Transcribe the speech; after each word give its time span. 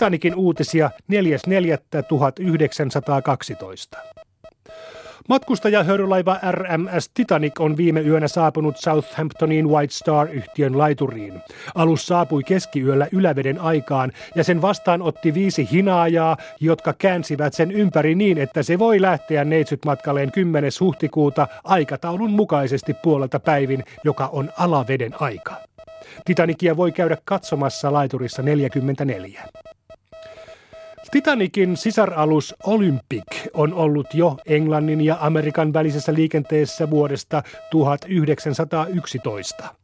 Titanikin 0.00 0.34
uutisia 0.34 0.90
4.4.1912. 1.12 3.98
Matkustajahöyrylaiva 5.28 6.40
RMS 6.50 7.10
Titanic 7.14 7.60
on 7.60 7.76
viime 7.76 8.00
yönä 8.00 8.28
saapunut 8.28 8.76
Southamptonin 8.76 9.68
White 9.68 9.92
Star-yhtiön 9.92 10.78
laituriin. 10.78 11.40
Alus 11.74 12.06
saapui 12.06 12.44
keskiyöllä 12.44 13.08
yläveden 13.12 13.60
aikaan 13.60 14.12
ja 14.34 14.44
sen 14.44 14.62
vastaanotti 14.62 15.34
viisi 15.34 15.68
hinaajaa, 15.72 16.36
jotka 16.60 16.94
käänsivät 16.98 17.54
sen 17.54 17.70
ympäri 17.70 18.14
niin, 18.14 18.38
että 18.38 18.62
se 18.62 18.78
voi 18.78 19.02
lähteä 19.02 19.44
neitsyt 19.44 19.84
matkalleen 19.84 20.32
10. 20.32 20.70
huhtikuuta 20.80 21.48
aikataulun 21.64 22.30
mukaisesti 22.30 22.94
puolelta 22.94 23.40
päivin, 23.40 23.84
joka 24.04 24.26
on 24.26 24.52
alaveden 24.58 25.22
aika. 25.22 25.54
Titanikia 26.24 26.76
voi 26.76 26.92
käydä 26.92 27.16
katsomassa 27.24 27.92
laiturissa 27.92 28.42
44. 28.42 29.42
Titanikin 31.10 31.76
sisaralus 31.76 32.54
Olympic 32.64 33.24
on 33.54 33.74
ollut 33.74 34.06
jo 34.14 34.36
Englannin 34.46 35.00
ja 35.00 35.16
Amerikan 35.20 35.72
välisessä 35.72 36.14
liikenteessä 36.14 36.90
vuodesta 36.90 37.42
1911. 37.70 39.74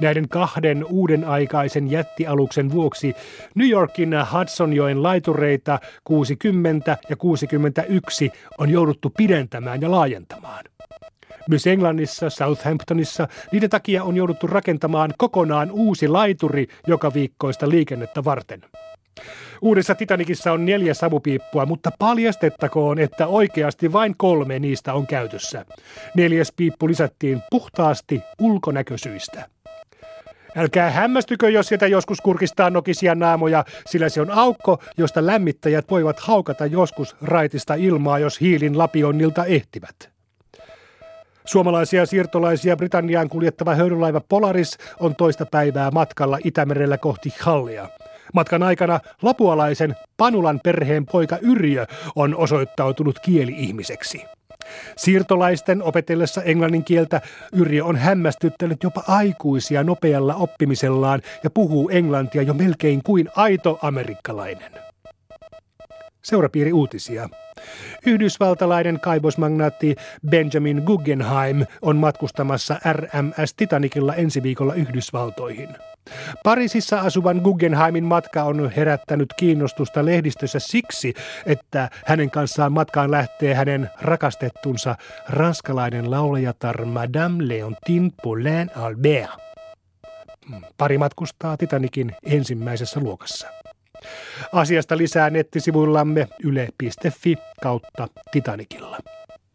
Näiden 0.00 0.28
kahden 0.28 0.84
uuden 0.84 1.24
aikaisen 1.24 1.90
jättialuksen 1.90 2.72
vuoksi 2.72 3.14
New 3.54 3.68
Yorkin 3.68 4.14
Hudsonjoen 4.32 5.02
laitureita 5.02 5.78
60 6.04 6.96
ja 7.08 7.16
61 7.16 8.32
on 8.58 8.70
jouduttu 8.70 9.10
pidentämään 9.16 9.80
ja 9.80 9.90
laajentamaan. 9.90 10.64
Myös 11.48 11.66
Englannissa, 11.66 12.30
Southamptonissa, 12.30 13.28
niiden 13.52 13.70
takia 13.70 14.04
on 14.04 14.16
jouduttu 14.16 14.46
rakentamaan 14.46 15.14
kokonaan 15.18 15.70
uusi 15.70 16.08
laituri 16.08 16.66
joka 16.86 17.14
viikkoista 17.14 17.68
liikennettä 17.68 18.24
varten. 18.24 18.60
Uudessa 19.62 19.94
Titanicissa 19.94 20.52
on 20.52 20.66
neljä 20.66 20.94
savupiippua, 20.94 21.66
mutta 21.66 21.90
paljastettakoon, 21.98 22.98
että 22.98 23.26
oikeasti 23.26 23.92
vain 23.92 24.14
kolme 24.16 24.58
niistä 24.58 24.94
on 24.94 25.06
käytössä. 25.06 25.64
Neljäs 26.16 26.52
piippu 26.56 26.88
lisättiin 26.88 27.42
puhtaasti 27.50 28.22
ulkonäkösyistä. 28.40 29.48
Älkää 30.56 30.90
hämmästykö, 30.90 31.50
jos 31.50 31.66
sieltä 31.66 31.86
joskus 31.86 32.20
kurkistaa 32.20 32.70
nokisia 32.70 33.14
naamoja, 33.14 33.64
sillä 33.86 34.08
se 34.08 34.20
on 34.20 34.30
aukko, 34.30 34.82
josta 34.96 35.26
lämmittäjät 35.26 35.90
voivat 35.90 36.20
haukata 36.20 36.66
joskus 36.66 37.16
raitista 37.22 37.74
ilmaa, 37.74 38.18
jos 38.18 38.40
hiilin 38.40 38.78
lapionnilta 38.78 39.44
ehtivät. 39.44 40.10
Suomalaisia 41.44 42.06
siirtolaisia 42.06 42.76
Britanniaan 42.76 43.28
kuljettava 43.28 43.74
höyrylaiva 43.74 44.20
Polaris 44.28 44.78
on 45.00 45.16
toista 45.16 45.46
päivää 45.46 45.90
matkalla 45.90 46.38
Itämerellä 46.44 46.98
kohti 46.98 47.34
Hallia. 47.40 47.88
Matkan 48.34 48.62
aikana 48.62 49.00
lapualaisen 49.22 49.96
Panulan 50.16 50.60
perheen 50.64 51.06
poika 51.06 51.38
Yrjö 51.42 51.86
on 52.16 52.36
osoittautunut 52.36 53.18
kieli-ihmiseksi. 53.18 54.24
Siirtolaisten 54.96 55.82
opetellessa 55.82 56.42
englannin 56.42 56.84
kieltä 56.84 57.20
Yrjö 57.52 57.84
on 57.84 57.96
hämmästyttänyt 57.96 58.82
jopa 58.82 59.02
aikuisia 59.08 59.82
nopealla 59.82 60.34
oppimisellaan 60.34 61.22
ja 61.44 61.50
puhuu 61.50 61.88
englantia 61.88 62.42
jo 62.42 62.54
melkein 62.54 63.02
kuin 63.02 63.28
aito 63.36 63.78
amerikkalainen. 63.82 64.72
Seurapiiri 66.22 66.72
uutisia. 66.72 67.28
Yhdysvaltalainen 68.06 69.00
kaivosmagnaatti 69.00 69.96
Benjamin 70.30 70.82
Guggenheim 70.86 71.66
on 71.82 71.96
matkustamassa 71.96 72.80
RMS 72.92 73.54
Titanicilla 73.56 74.14
ensi 74.14 74.42
viikolla 74.42 74.74
Yhdysvaltoihin. 74.74 75.68
Pariisissa 76.44 77.00
asuvan 77.00 77.36
Guggenheimin 77.36 78.04
matka 78.04 78.42
on 78.42 78.72
herättänyt 78.76 79.34
kiinnostusta 79.36 80.04
lehdistössä 80.04 80.58
siksi, 80.58 81.14
että 81.46 81.90
hänen 82.06 82.30
kanssaan 82.30 82.72
matkaan 82.72 83.10
lähtee 83.10 83.54
hänen 83.54 83.90
rakastettunsa 84.00 84.96
ranskalainen 85.28 86.10
laulajatar 86.10 86.84
Madame 86.84 87.48
Leontine 87.48 88.10
Paulin 88.22 88.70
Albert. 88.76 89.30
Pari 90.78 90.98
matkustaa 90.98 91.56
Titanikin 91.56 92.12
ensimmäisessä 92.24 93.00
luokassa. 93.00 93.48
Asiasta 94.52 94.96
lisää 94.96 95.30
nettisivuillamme 95.30 96.28
yle.fi 96.44 97.36
kautta 97.62 98.08
Titanikilla. 98.32 98.98